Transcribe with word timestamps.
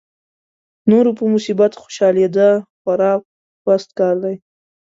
د 0.03 0.03
نورو 0.91 1.11
په 1.17 1.23
مصیبت 1.33 1.71
خوشالېدا 1.81 2.49
خورا 2.79 3.13
پست 3.63 3.89
کار 3.99 4.15
دی. 4.23 4.35